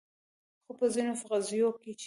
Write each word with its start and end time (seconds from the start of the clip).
خو 0.63 0.71
په 0.79 0.85
ځینو 0.93 1.13
قضیو 1.29 1.69
کې 1.81 1.91
چې 1.99 1.99